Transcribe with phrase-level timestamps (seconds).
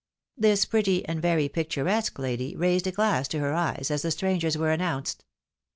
[0.35, 4.57] This pretty and very picturesque lady raised a glass to her eye as the strangers
[4.57, 5.25] were announced.